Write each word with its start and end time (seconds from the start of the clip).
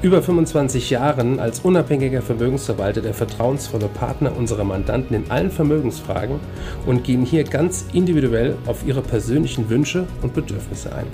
über 0.00 0.22
25 0.22 0.90
Jahren 0.90 1.40
als 1.40 1.60
unabhängiger 1.60 2.22
Vermögensverwalter 2.22 3.00
der 3.00 3.14
vertrauensvolle 3.14 3.88
Partner 3.88 4.36
unserer 4.36 4.62
Mandanten 4.62 5.16
in 5.16 5.30
allen 5.30 5.50
Vermögensfragen 5.50 6.38
und 6.86 7.02
gehen 7.02 7.24
hier 7.24 7.42
ganz 7.42 7.86
individuell 7.92 8.56
auf 8.66 8.86
ihre 8.86 9.02
persönlichen 9.02 9.68
Wünsche 9.68 10.06
und 10.22 10.34
Bedürfnisse 10.34 10.94
ein. 10.94 11.06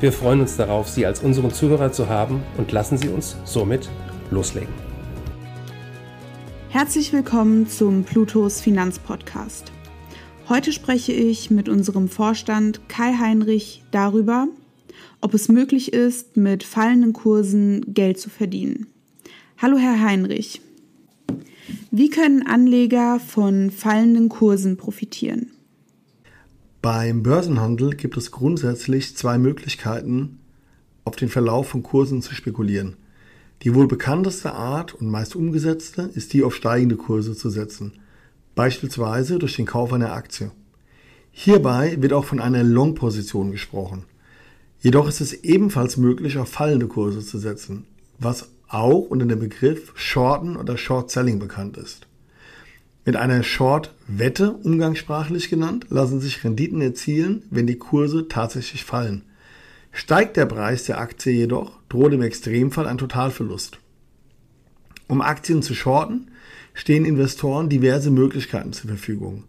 Wir 0.00 0.12
freuen 0.12 0.40
uns 0.40 0.56
darauf, 0.56 0.88
Sie 0.88 1.04
als 1.04 1.20
unseren 1.20 1.52
Zuhörer 1.52 1.92
zu 1.92 2.08
haben 2.08 2.42
und 2.56 2.72
lassen 2.72 2.96
Sie 2.96 3.08
uns 3.08 3.36
somit 3.44 3.90
loslegen. 4.30 4.72
Herzlich 6.70 7.12
willkommen 7.12 7.68
zum 7.68 8.04
Plutos 8.04 8.60
Finanzpodcast. 8.60 9.72
Heute 10.48 10.72
spreche 10.72 11.12
ich 11.12 11.50
mit 11.50 11.68
unserem 11.68 12.08
Vorstand 12.08 12.88
Kai 12.88 13.14
Heinrich 13.18 13.82
darüber, 13.90 14.48
ob 15.20 15.34
es 15.34 15.48
möglich 15.48 15.92
ist, 15.92 16.36
mit 16.36 16.62
fallenden 16.62 17.12
Kursen 17.12 17.94
Geld 17.94 18.18
zu 18.18 18.30
verdienen. 18.30 18.86
Hallo, 19.58 19.76
Herr 19.78 20.00
Heinrich. 20.00 20.60
Wie 21.90 22.10
können 22.10 22.46
Anleger 22.46 23.18
von 23.20 23.70
fallenden 23.70 24.28
Kursen 24.28 24.76
profitieren? 24.76 25.50
Beim 26.82 27.22
Börsenhandel 27.22 27.96
gibt 27.96 28.16
es 28.16 28.30
grundsätzlich 28.30 29.16
zwei 29.16 29.38
Möglichkeiten, 29.38 30.38
auf 31.04 31.16
den 31.16 31.28
Verlauf 31.28 31.68
von 31.68 31.82
Kursen 31.82 32.22
zu 32.22 32.34
spekulieren. 32.34 32.96
Die 33.62 33.74
wohl 33.74 33.88
bekannteste 33.88 34.52
Art 34.52 34.94
und 34.94 35.08
meist 35.08 35.34
umgesetzte 35.34 36.02
ist 36.02 36.32
die 36.32 36.44
auf 36.44 36.54
steigende 36.54 36.96
Kurse 36.96 37.34
zu 37.34 37.48
setzen, 37.48 37.94
beispielsweise 38.54 39.38
durch 39.38 39.56
den 39.56 39.66
Kauf 39.66 39.92
einer 39.92 40.12
Aktie. 40.12 40.50
Hierbei 41.30 41.96
wird 42.00 42.12
auch 42.12 42.24
von 42.24 42.40
einer 42.40 42.62
Long-Position 42.62 43.50
gesprochen. 43.50 44.04
Jedoch 44.80 45.08
ist 45.08 45.20
es 45.20 45.32
ebenfalls 45.32 45.96
möglich, 45.96 46.38
auf 46.38 46.48
fallende 46.48 46.86
Kurse 46.86 47.20
zu 47.20 47.38
setzen, 47.38 47.86
was 48.18 48.50
auch 48.68 48.98
unter 48.98 49.26
dem 49.26 49.38
Begriff 49.38 49.92
Shorten 49.94 50.56
oder 50.56 50.76
Short 50.76 51.10
Selling 51.10 51.38
bekannt 51.38 51.76
ist. 51.76 52.06
Mit 53.04 53.16
einer 53.16 53.42
Short-Wette, 53.42 54.52
umgangssprachlich 54.52 55.48
genannt, 55.48 55.86
lassen 55.90 56.20
sich 56.20 56.42
Renditen 56.42 56.80
erzielen, 56.80 57.44
wenn 57.50 57.66
die 57.66 57.78
Kurse 57.78 58.26
tatsächlich 58.26 58.84
fallen. 58.84 59.22
Steigt 59.92 60.36
der 60.36 60.46
Preis 60.46 60.84
der 60.84 60.98
Aktie 60.98 61.32
jedoch, 61.32 61.78
droht 61.88 62.12
im 62.12 62.22
Extremfall 62.22 62.86
ein 62.86 62.98
Totalverlust. 62.98 63.78
Um 65.06 65.20
Aktien 65.20 65.62
zu 65.62 65.74
shorten, 65.74 66.32
stehen 66.74 67.04
Investoren 67.04 67.68
diverse 67.68 68.10
Möglichkeiten 68.10 68.72
zur 68.72 68.88
Verfügung. 68.88 69.44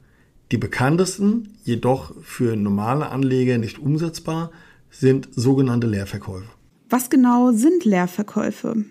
Die 0.51 0.57
bekanntesten, 0.57 1.57
jedoch 1.63 2.13
für 2.21 2.55
normale 2.55 3.09
Anleger 3.09 3.57
nicht 3.57 3.79
umsetzbar, 3.79 4.51
sind 4.91 5.27
sogenannte 5.35 5.87
Leerverkäufe. 5.87 6.47
Was 6.89 7.09
genau 7.09 7.51
sind 7.51 7.85
Leerverkäufe? 7.85 8.85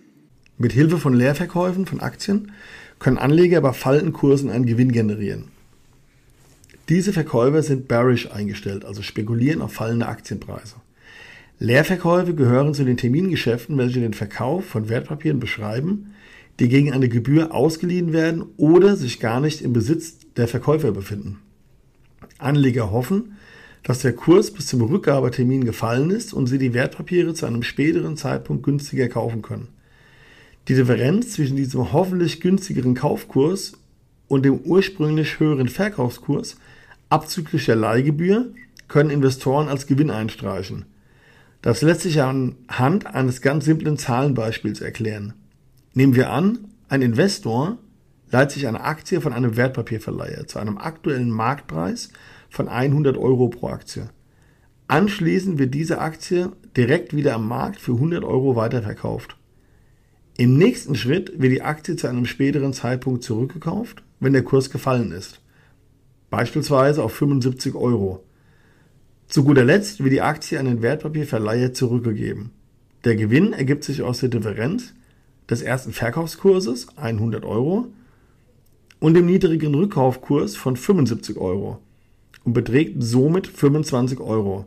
Mit 0.59 0.73
Hilfe 0.73 0.99
von 0.99 1.15
Leerverkäufen 1.15 1.87
von 1.87 2.01
Aktien 2.01 2.53
können 2.99 3.19
Anleger 3.19 3.61
bei 3.61 3.73
fallenden 3.73 4.13
Kursen 4.13 4.51
einen 4.51 4.67
Gewinn 4.67 4.93
generieren. 4.93 5.49
Diese 6.89 7.13
Verkäufer 7.13 7.63
sind 7.63 7.89
bearish 7.89 8.31
eingestellt, 8.31 8.85
also 8.85 9.03
spekulieren 9.03 9.61
auf 9.61 9.73
fallende 9.73 10.07
Aktienpreise. 10.07 10.77
Leerverkäufe 11.59 12.35
gehören 12.35 12.75
zu 12.75 12.85
den 12.85 12.97
Termingeschäften, 12.97 13.77
welche 13.79 14.01
den 14.01 14.13
Verkauf 14.13 14.67
von 14.67 14.89
Wertpapieren 14.89 15.41
beschreiben, 15.41 16.13
die 16.61 16.69
gegen 16.69 16.93
eine 16.93 17.09
Gebühr 17.09 17.55
ausgeliehen 17.55 18.13
werden 18.13 18.45
oder 18.57 18.97
sich 18.97 19.21
gar 19.21 19.41
nicht 19.41 19.63
im 19.63 19.73
Besitz 19.73 20.19
der 20.37 20.49
Verkäufer 20.49 20.93
befinden. 20.93 21.39
Anleger 22.39 22.91
hoffen, 22.91 23.37
dass 23.87 24.01
der 24.01 24.15
Kurs 24.15 24.51
bis 24.51 24.67
zum 24.67 24.81
Rückgabetermin 24.83 25.65
gefallen 25.65 26.11
ist 26.11 26.33
und 26.33 26.49
sie 26.49 26.59
die 26.59 26.75
Wertpapiere 26.75 27.35
zu 27.35 27.47
einem 27.47 27.63
späteren 27.63 28.17
Zeitpunkt 28.17 28.65
günstiger 28.65 29.09
kaufen 29.09 29.43
können. 29.43 29.69
Die 30.67 30.75
Differenz 30.75 31.35
zwischen 31.35 31.57
diesem 31.57 31.93
hoffentlich 31.93 32.41
günstigeren 32.41 32.97
Kaufkurs 32.97 33.75
und 34.27 34.45
dem 34.45 34.59
ursprünglich 34.59 35.39
höheren 35.39 35.69
Verkaufskurs 35.69 36.57
abzüglich 37.11 37.67
der 37.67 37.77
Leihgebühr 37.77 38.47
können 38.89 39.11
Investoren 39.11 39.69
als 39.69 39.87
Gewinn 39.87 40.11
einstreichen. 40.11 40.87
Das 41.63 41.81
lässt 41.83 42.01
sich 42.01 42.21
anhand 42.21 43.07
eines 43.07 43.41
ganz 43.41 43.67
simplen 43.67 43.99
Zahlenbeispiels 43.99 44.81
erklären. 44.81 45.35
Nehmen 45.95 46.17
wir 46.17 46.31
an, 46.31 46.59
ein 46.89 47.03
Investor 47.03 47.79
leiht 48.33 48.51
sich 48.51 48.67
eine 48.67 48.81
Aktie 48.81 49.21
von 49.21 49.33
einem 49.33 49.57
Wertpapierverleiher 49.57 50.49
zu 50.49 50.59
einem 50.59 50.77
aktuellen 50.77 51.31
Marktpreis 51.31 52.11
von 52.51 52.69
100 52.69 53.17
Euro 53.17 53.49
pro 53.49 53.69
Aktie. 53.69 54.09
Anschließend 54.89 55.59
wird 55.59 55.75
diese 55.75 55.99
Aktie 55.99 56.53
direkt 56.77 57.15
wieder 57.15 57.35
am 57.35 57.49
Markt 57.49 57.81
für 57.81 57.93
100 57.93 58.23
Euro 58.23 58.55
weiterverkauft. 58.55 59.37
Im 60.39 60.59
nächsten 60.59 60.95
Schritt 60.95 61.41
wird 61.41 61.53
die 61.53 61.63
Aktie 61.63 61.97
zu 61.97 62.07
einem 62.07 62.27
späteren 62.27 62.73
Zeitpunkt 62.73 63.25
zurückgekauft, 63.25 64.05
wenn 64.21 64.33
der 64.33 64.45
Kurs 64.45 64.71
gefallen 64.71 65.11
ist. 65.11 65.41
Beispielsweise 66.31 67.03
auf 67.03 67.15
75 67.15 67.75
Euro. 67.75 68.23
Zu 69.29 69.43
guter 69.43 69.65
Letzt 69.65 70.03
wird 70.05 70.13
die 70.13 70.21
Aktie 70.21 70.61
an 70.61 70.67
den 70.67 70.83
Wertpapierverleiher 70.83 71.73
zurückgegeben. 71.73 72.51
Der 73.05 73.17
Gewinn 73.17 73.53
ergibt 73.55 73.83
sich 73.83 74.03
aus 74.03 74.21
der 74.21 74.29
Differenz 74.29 74.95
des 75.51 75.63
ersten 75.63 75.93
Verkaufskurses 75.93 76.97
100 76.97 77.45
Euro 77.45 77.89
und 79.01 79.15
dem 79.15 79.27
niedrigen 79.27 79.75
Rückkaufkurs 79.75 80.55
von 80.55 80.77
75 80.77 81.39
Euro 81.39 81.81
und 82.47 82.53
beträgt 82.53 83.03
somit 83.03 83.49
25 83.49 84.21
Euro. 84.21 84.65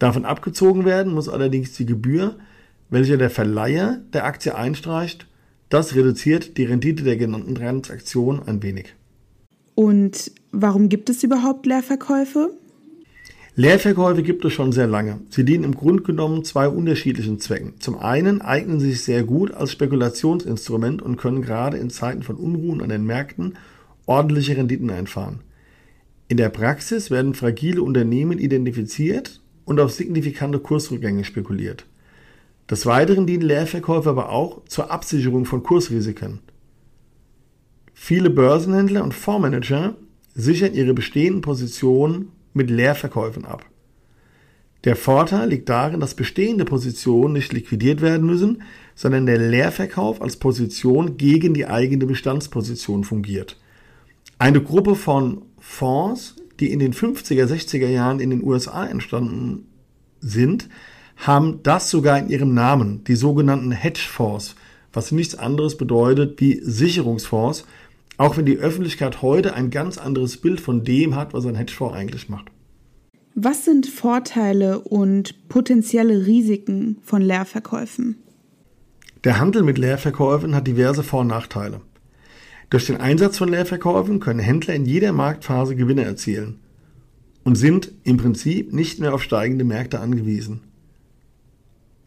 Davon 0.00 0.24
abgezogen 0.24 0.84
werden 0.84 1.12
muss 1.12 1.28
allerdings 1.28 1.74
die 1.74 1.86
Gebühr, 1.86 2.36
welche 2.90 3.18
der 3.18 3.30
Verleiher 3.30 4.00
der 4.12 4.24
Aktie 4.24 4.54
einstreicht. 4.56 5.28
Das 5.68 5.94
reduziert 5.94 6.56
die 6.56 6.64
Rendite 6.64 7.04
der 7.04 7.16
genannten 7.16 7.54
Transaktion 7.54 8.42
ein 8.46 8.62
wenig. 8.62 8.94
Und 9.74 10.32
warum 10.52 10.88
gibt 10.88 11.10
es 11.10 11.22
überhaupt 11.22 11.66
Leerverkäufe? 11.66 12.50
Leerverkäufe 13.56 14.22
gibt 14.22 14.44
es 14.44 14.52
schon 14.52 14.72
sehr 14.72 14.86
lange. 14.86 15.20
Sie 15.30 15.44
dienen 15.44 15.64
im 15.64 15.74
Grunde 15.74 16.02
genommen 16.02 16.44
zwei 16.44 16.66
unterschiedlichen 16.68 17.40
Zwecken. 17.40 17.74
Zum 17.78 17.98
einen 17.98 18.40
eignen 18.40 18.80
sie 18.80 18.90
sich 18.90 19.04
sehr 19.04 19.22
gut 19.22 19.52
als 19.52 19.70
Spekulationsinstrument 19.70 21.02
und 21.02 21.16
können 21.16 21.42
gerade 21.42 21.76
in 21.76 21.90
Zeiten 21.90 22.22
von 22.22 22.36
Unruhen 22.36 22.80
an 22.80 22.88
den 22.88 23.04
Märkten 23.04 23.54
ordentliche 24.06 24.56
Renditen 24.56 24.90
einfahren. 24.90 25.40
In 26.28 26.36
der 26.38 26.48
Praxis 26.48 27.10
werden 27.10 27.34
fragile 27.34 27.82
Unternehmen 27.82 28.38
identifiziert 28.38 29.42
und 29.64 29.80
auf 29.80 29.92
signifikante 29.92 30.58
Kursrückgänge 30.58 31.24
spekuliert. 31.24 31.86
Des 32.70 32.86
Weiteren 32.86 33.26
dienen 33.26 33.42
Leerverkäufe 33.42 34.08
aber 34.08 34.30
auch 34.30 34.64
zur 34.66 34.90
Absicherung 34.90 35.44
von 35.44 35.62
Kursrisiken. 35.62 36.40
Viele 37.92 38.30
Börsenhändler 38.30 39.04
und 39.04 39.12
Fondsmanager 39.12 39.96
sichern 40.34 40.74
ihre 40.74 40.94
bestehenden 40.94 41.42
Positionen 41.42 42.32
mit 42.54 42.70
Leerverkäufen 42.70 43.44
ab. 43.44 43.66
Der 44.84 44.96
Vorteil 44.96 45.48
liegt 45.48 45.68
darin, 45.68 46.00
dass 46.00 46.14
bestehende 46.14 46.64
Positionen 46.64 47.34
nicht 47.34 47.52
liquidiert 47.52 48.02
werden 48.02 48.26
müssen, 48.26 48.62
sondern 48.94 49.26
der 49.26 49.38
Leerverkauf 49.38 50.20
als 50.20 50.36
Position 50.36 51.16
gegen 51.16 51.54
die 51.54 51.66
eigene 51.66 52.06
Bestandsposition 52.06 53.04
fungiert. 53.04 53.58
Eine 54.38 54.62
Gruppe 54.62 54.94
von 54.94 55.42
Fonds, 55.66 56.36
die 56.60 56.70
in 56.70 56.78
den 56.78 56.92
50er, 56.92 57.46
60er 57.46 57.88
Jahren 57.88 58.20
in 58.20 58.30
den 58.30 58.44
USA 58.44 58.86
entstanden 58.86 59.66
sind, 60.20 60.68
haben 61.16 61.62
das 61.62 61.90
sogar 61.90 62.18
in 62.18 62.28
ihrem 62.28 62.54
Namen, 62.54 63.02
die 63.04 63.16
sogenannten 63.16 63.72
Hedgefonds, 63.72 64.56
was 64.92 65.10
nichts 65.10 65.34
anderes 65.34 65.76
bedeutet 65.76 66.38
wie 66.40 66.60
Sicherungsfonds, 66.62 67.64
auch 68.18 68.36
wenn 68.36 68.44
die 68.44 68.58
Öffentlichkeit 68.58 69.22
heute 69.22 69.54
ein 69.54 69.70
ganz 69.70 69.96
anderes 69.98 70.36
Bild 70.36 70.60
von 70.60 70.84
dem 70.84 71.16
hat, 71.16 71.32
was 71.32 71.46
ein 71.46 71.56
Hedgefonds 71.56 71.96
eigentlich 71.96 72.28
macht. 72.28 72.50
Was 73.34 73.64
sind 73.64 73.86
Vorteile 73.86 74.78
und 74.80 75.48
potenzielle 75.48 76.26
Risiken 76.26 76.98
von 77.02 77.22
Leerverkäufen? 77.22 78.16
Der 79.24 79.40
Handel 79.40 79.62
mit 79.62 79.78
Leerverkäufen 79.78 80.54
hat 80.54 80.66
diverse 80.68 81.02
Vor- 81.02 81.22
und 81.22 81.28
Nachteile. 81.28 81.80
Durch 82.70 82.86
den 82.86 82.96
Einsatz 82.96 83.38
von 83.38 83.48
Leerverkäufen 83.48 84.20
können 84.20 84.40
Händler 84.40 84.74
in 84.74 84.86
jeder 84.86 85.12
Marktphase 85.12 85.76
Gewinne 85.76 86.04
erzielen 86.04 86.60
und 87.44 87.56
sind 87.56 87.92
im 88.04 88.16
Prinzip 88.16 88.72
nicht 88.72 88.98
mehr 88.98 89.14
auf 89.14 89.22
steigende 89.22 89.64
Märkte 89.64 90.00
angewiesen. 90.00 90.60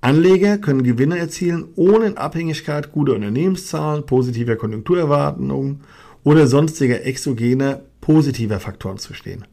Anleger 0.01 0.57
können 0.57 0.83
Gewinne 0.83 1.17
erzielen, 1.17 1.65
ohne 1.75 2.07
in 2.07 2.17
Abhängigkeit 2.17 2.91
guter 2.91 3.13
Unternehmenszahlen, 3.13 4.05
positiver 4.05 4.55
Konjunkturerwartungen 4.55 5.81
oder 6.23 6.47
sonstiger 6.47 7.03
exogener 7.05 7.81
positiver 8.01 8.59
Faktoren 8.59 8.97
zu 8.97 9.13
stehen. 9.13 9.45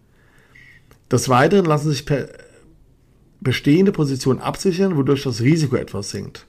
Des 1.11 1.29
Weiteren 1.29 1.65
lassen 1.65 1.91
sich 1.91 2.05
bestehende 3.41 3.93
Positionen 3.93 4.41
absichern, 4.41 4.97
wodurch 4.97 5.23
das 5.23 5.41
Risiko 5.41 5.77
etwas 5.77 6.11
sinkt. 6.11 6.47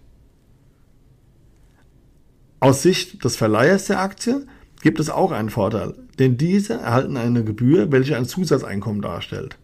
Aus 2.59 2.81
Sicht 2.81 3.23
des 3.23 3.35
Verleihers 3.35 3.85
der 3.85 3.99
Aktie 3.99 4.45
gibt 4.81 4.99
es 4.99 5.09
auch 5.09 5.31
einen 5.31 5.49
Vorteil, 5.49 5.93
denn 6.19 6.37
diese 6.37 6.75
erhalten 6.75 7.17
eine 7.17 7.43
Gebühr, 7.43 7.91
welche 7.91 8.15
ein 8.15 8.25
Zusatzeinkommen 8.25 9.01
darstellt. 9.01 9.57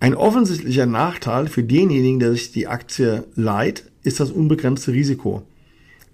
Ein 0.00 0.14
offensichtlicher 0.14 0.86
Nachteil 0.86 1.48
für 1.48 1.64
denjenigen, 1.64 2.20
der 2.20 2.32
sich 2.32 2.52
die 2.52 2.68
Aktie 2.68 3.24
leiht, 3.34 3.84
ist 4.04 4.20
das 4.20 4.30
unbegrenzte 4.30 4.92
Risiko. 4.92 5.42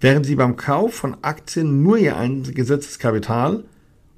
Während 0.01 0.25
Sie 0.25 0.35
beim 0.35 0.57
Kauf 0.57 0.93
von 0.95 1.17
Aktien 1.21 1.83
nur 1.83 1.97
Ihr 1.97 2.17
eingesetztes 2.17 2.99
Kapital 2.99 3.63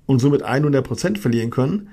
und 0.06 0.20
somit 0.20 0.44
100% 0.44 1.18
verlieren 1.18 1.50
können, 1.50 1.90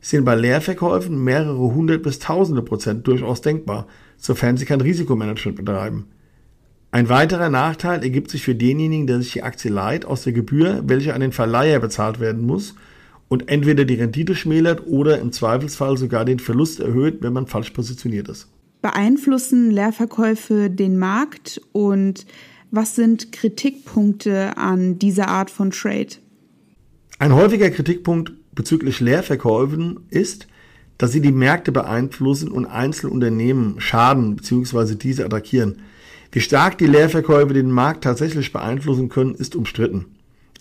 sind 0.00 0.24
bei 0.24 0.34
Leerverkäufen 0.34 1.22
mehrere 1.22 1.74
hundert 1.74 2.02
bis 2.02 2.18
tausende 2.18 2.62
Prozent 2.62 3.06
durchaus 3.06 3.40
denkbar, 3.40 3.86
sofern 4.16 4.56
Sie 4.56 4.64
kein 4.64 4.80
Risikomanagement 4.80 5.56
betreiben. 5.56 6.06
Ein 6.90 7.08
weiterer 7.10 7.50
Nachteil 7.50 8.02
ergibt 8.02 8.30
sich 8.30 8.42
für 8.42 8.54
denjenigen, 8.54 9.06
der 9.06 9.20
sich 9.20 9.32
die 9.32 9.42
Aktie 9.42 9.70
leiht, 9.70 10.06
aus 10.06 10.22
der 10.22 10.32
Gebühr, 10.32 10.82
welche 10.86 11.12
an 11.14 11.20
den 11.20 11.32
Verleiher 11.32 11.80
bezahlt 11.80 12.18
werden 12.18 12.46
muss 12.46 12.74
und 13.28 13.50
entweder 13.50 13.84
die 13.84 13.94
Rendite 13.94 14.34
schmälert 14.34 14.86
oder 14.86 15.18
im 15.18 15.32
Zweifelsfall 15.32 15.98
sogar 15.98 16.24
den 16.24 16.38
Verlust 16.38 16.80
erhöht, 16.80 17.18
wenn 17.20 17.34
man 17.34 17.46
falsch 17.46 17.70
positioniert 17.70 18.28
ist. 18.28 18.48
Beeinflussen 18.80 19.70
Leerverkäufe 19.70 20.70
den 20.70 20.98
Markt 20.98 21.60
und 21.72 22.26
was 22.70 22.94
sind 22.94 23.32
Kritikpunkte 23.32 24.56
an 24.56 24.98
dieser 24.98 25.28
Art 25.28 25.50
von 25.50 25.70
Trade? 25.70 26.16
Ein 27.18 27.34
häufiger 27.34 27.70
Kritikpunkt 27.70 28.32
bezüglich 28.52 29.00
Leerverkäufen 29.00 30.00
ist, 30.10 30.46
dass 30.96 31.12
sie 31.12 31.20
die 31.20 31.32
Märkte 31.32 31.70
beeinflussen 31.70 32.50
und 32.50 32.66
Einzelunternehmen 32.66 33.80
schaden 33.80 34.36
bzw. 34.36 34.94
diese 34.94 35.24
attackieren. 35.24 35.82
Wie 36.30 36.40
stark 36.40 36.76
die 36.76 36.86
Leerverkäufe 36.86 37.54
den 37.54 37.70
Markt 37.70 38.04
tatsächlich 38.04 38.52
beeinflussen 38.52 39.08
können, 39.08 39.34
ist 39.34 39.56
umstritten. 39.56 40.06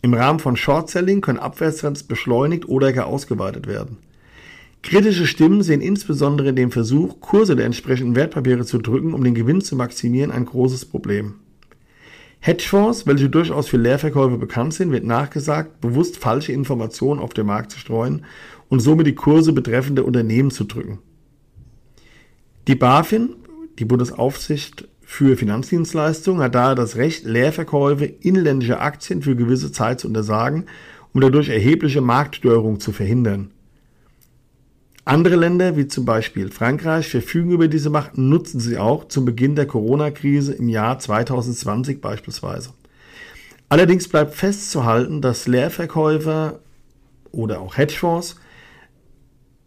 Im 0.02 0.14
Rahmen 0.14 0.40
von 0.40 0.56
Short-Selling 0.56 1.22
können 1.22 1.40
Abwärtstrends 1.40 2.04
beschleunigt 2.04 2.70
oder 2.70 2.94
gar 2.94 3.08
ausgeweitet 3.08 3.68
werden. 3.68 3.98
Kritische 4.82 5.28
Stimmen 5.28 5.64
sehen 5.64 5.82
insbesondere 5.82 6.50
in 6.50 6.56
dem 6.56 6.72
Versuch, 6.72 7.20
Kurse 7.20 7.58
der 7.58 7.66
entsprechenden 7.66 8.16
Wertpapiere 8.16 8.64
zu 8.64 8.78
drücken, 8.78 9.14
um 9.14 9.24
den 9.24 9.36
Gewinn 9.36 9.60
zu 9.60 9.76
maximieren, 9.76 10.32
ein 10.32 10.46
großes 10.46 10.86
Problem. 10.86 11.36
Hedgefonds, 12.40 13.06
welche 13.06 13.30
durchaus 13.30 13.68
für 13.68 13.78
Leerverkäufe 13.78 14.38
bekannt 14.38 14.74
sind, 14.74 14.92
wird 14.92 15.04
nachgesagt, 15.04 15.82
bewusst 15.82 16.18
falsche 16.18 16.54
Informationen 16.54 17.20
auf 17.20 17.34
den 17.34 17.48
Markt 17.48 17.72
zu 17.72 17.80
streuen 17.80 18.24
und 18.70 18.80
somit 18.80 19.08
die 19.08 19.16
Kurse 19.16 19.52
betreffender 19.52 20.06
Unternehmen 20.06 20.52
zu 20.52 20.64
drücken. 20.64 21.00
Die 22.68 22.76
BaFin, 22.76 23.36
die 23.80 23.86
Bundesaufsicht 23.86 24.88
für 25.10 25.38
Finanzdienstleistungen 25.38 26.44
hat 26.44 26.54
daher 26.54 26.76
das 26.76 26.98
Recht, 26.98 27.24
Leerverkäufe 27.24 28.04
inländischer 28.04 28.82
Aktien 28.82 29.22
für 29.22 29.38
gewisse 29.38 29.72
Zeit 29.72 30.02
zu 30.02 30.08
untersagen, 30.08 30.66
um 31.14 31.22
dadurch 31.22 31.48
erhebliche 31.48 32.02
Marktstörungen 32.02 32.82
zu 32.82 32.92
verhindern. 32.92 33.52
Andere 35.06 35.38
Länder, 35.38 35.78
wie 35.78 35.88
zum 35.88 36.04
Beispiel 36.04 36.52
Frankreich, 36.52 37.08
verfügen 37.08 37.52
über 37.52 37.70
diese 37.70 37.90
Macht 37.90 38.18
und 38.18 38.28
nutzen 38.28 38.60
sie 38.60 38.78
auch 38.78 39.08
zum 39.08 39.24
Beginn 39.24 39.56
der 39.56 39.66
Corona-Krise 39.66 40.54
im 40.54 40.68
Jahr 40.68 41.00
2020 41.00 42.02
beispielsweise. 42.02 42.72
Allerdings 43.70 44.10
bleibt 44.10 44.36
festzuhalten, 44.36 45.22
dass 45.22 45.48
Leerverkäufer 45.48 46.60
oder 47.32 47.62
auch 47.62 47.78
Hedgefonds 47.78 48.36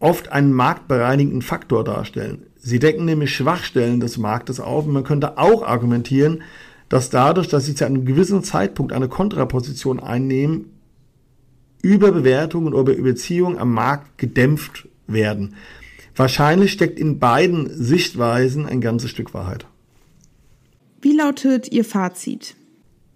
oft 0.00 0.31
einen 0.31 0.52
marktbereinigenden 0.52 1.40
Faktor 1.40 1.82
darstellen. 1.82 2.50
Sie 2.60 2.78
decken 2.78 3.06
nämlich 3.06 3.34
Schwachstellen 3.34 4.00
des 4.00 4.18
Marktes 4.18 4.60
auf 4.60 4.86
und 4.86 4.92
man 4.92 5.04
könnte 5.04 5.38
auch 5.38 5.62
argumentieren, 5.62 6.42
dass 6.88 7.08
dadurch, 7.08 7.48
dass 7.48 7.64
sie 7.64 7.74
zu 7.74 7.86
einem 7.86 8.04
gewissen 8.04 8.44
Zeitpunkt 8.44 8.92
eine 8.92 9.08
Kontraposition 9.08 10.00
einnehmen, 10.00 10.66
Überbewertungen 11.82 12.74
oder 12.74 12.94
Überziehungen 12.94 13.58
am 13.58 13.72
Markt 13.72 14.18
gedämpft 14.18 14.88
werden. 15.06 15.54
Wahrscheinlich 16.14 16.72
steckt 16.72 16.98
in 16.98 17.18
beiden 17.18 17.70
Sichtweisen 17.70 18.66
ein 18.66 18.80
ganzes 18.80 19.10
Stück 19.10 19.32
Wahrheit. 19.32 19.66
Wie 21.00 21.16
lautet 21.16 21.72
Ihr 21.72 21.84
Fazit? 21.84 22.56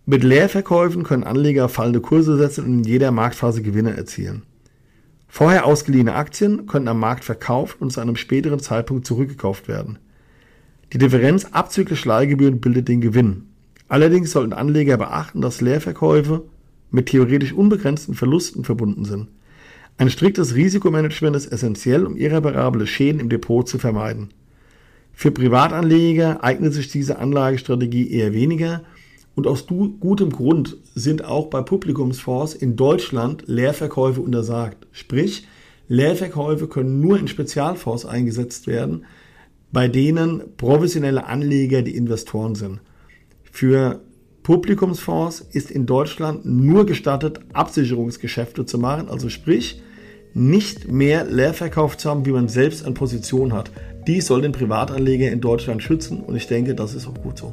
Mit 0.07 0.23
Leerverkäufen 0.23 1.03
können 1.03 1.25
Anleger 1.25 1.69
fallende 1.69 2.01
Kurse 2.01 2.39
setzen 2.39 2.65
und 2.65 2.73
in 2.79 2.85
jeder 2.85 3.11
Marktphase 3.11 3.61
Gewinne 3.61 3.97
erzielen. 3.97 4.43
Vorher 5.37 5.67
ausgeliehene 5.67 6.15
Aktien 6.15 6.67
können 6.69 6.87
am 6.87 7.01
Markt 7.01 7.25
verkauft 7.25 7.81
und 7.81 7.91
zu 7.91 8.01
einem 8.01 8.15
späteren 8.15 8.61
Zeitpunkt 8.61 9.05
zurückgekauft 9.05 9.67
werden. 9.67 9.99
Die 10.93 10.99
Differenz 10.99 11.47
abzüglich 11.47 12.05
Leihgebühren 12.05 12.61
bildet 12.61 12.87
den 12.87 13.01
Gewinn. 13.01 13.49
Allerdings 13.89 14.31
sollten 14.31 14.53
Anleger 14.53 14.97
beachten, 14.97 15.41
dass 15.41 15.61
Leerverkäufe 15.61 16.45
mit 16.93 17.07
theoretisch 17.07 17.53
unbegrenzten 17.53 18.15
Verlusten 18.15 18.63
verbunden 18.63 19.05
sind. 19.05 19.27
Ein 19.99 20.09
striktes 20.09 20.55
Risikomanagement 20.55 21.35
ist 21.35 21.51
essentiell, 21.51 22.07
um 22.07 22.17
irreparable 22.17 22.87
Schäden 22.87 23.19
im 23.19 23.29
Depot 23.29 23.69
zu 23.69 23.81
vermeiden. 23.81 24.29
Für 25.13 25.33
Privatanleger 25.33 26.45
eignet 26.45 26.75
sich 26.75 26.93
diese 26.93 27.19
Anlagestrategie 27.19 28.09
eher 28.09 28.33
weniger 28.33 28.85
und 29.35 29.47
aus 29.47 29.67
gutem 29.67 30.31
Grund 30.31 30.77
sind 30.95 31.25
auch 31.25 31.47
bei 31.47 31.63
Publikumsfonds 31.63 32.55
in 32.55 32.77
Deutschland 32.77 33.45
Leerverkäufe 33.47 34.21
untersagt. 34.21 34.87
Sprich, 34.93 35.47
Leerverkäufe 35.89 36.69
können 36.69 37.01
nur 37.01 37.19
in 37.19 37.29
Spezialfonds 37.29 38.07
eingesetzt 38.07 38.67
werden, 38.67 39.05
bei 39.73 39.89
denen 39.89 40.43
professionelle 40.57 41.27
Anleger 41.27 41.83
die 41.83 41.97
Investoren 41.97 42.55
sind. 42.55 42.81
Für 43.51 44.01
Publikumsfonds 44.45 45.41
ist 45.41 45.71
in 45.71 45.87
Deutschland 45.87 46.45
nur 46.45 46.87
gestattet, 46.87 47.41
Absicherungsgeschäfte 47.53 48.67
zu 48.67 48.79
machen, 48.79 49.09
also 49.09 49.29
sprich, 49.29 49.83
nicht 50.33 50.91
mehr 50.91 51.25
Leerverkauf 51.25 51.97
zu 51.97 52.11
haben, 52.11 52.27
wie 52.27 52.33
man 52.33 52.49
selbst 52.49 52.85
an 52.85 52.95
Position 52.95 53.53
hat. 53.53 53.71
Dies 54.07 54.27
soll 54.27 54.43
den 54.43 54.53
Privatanleger 54.53 55.31
in 55.31 55.41
Deutschland 55.41 55.83
schützen 55.83 56.21
und 56.21 56.37
ich 56.37 56.47
denke, 56.47 56.75
das 56.75 56.95
ist 56.95 57.07
auch 57.07 57.21
gut 57.23 57.39
so. 57.39 57.53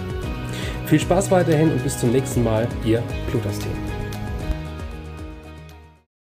Viel 0.91 0.99
Spaß 0.99 1.31
weiterhin 1.31 1.71
und 1.71 1.81
bis 1.85 1.97
zum 1.97 2.11
nächsten 2.11 2.43
Mal, 2.43 2.67
Ihr 2.83 3.01
Plutos-Team. 3.29 4.00